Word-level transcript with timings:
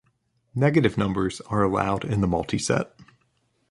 Negative 0.55 0.97
numbers 0.97 1.41
are 1.41 1.61
allowed 1.61 2.03
in 2.03 2.21
the 2.21 2.27
multiset. 2.27 2.89